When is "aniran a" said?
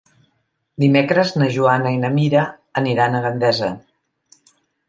2.83-3.23